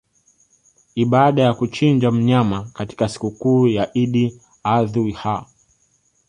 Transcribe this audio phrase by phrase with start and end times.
[0.95, 5.45] ibada ya kuchinja mnyama katika sikukuu ya Idi Adhu ha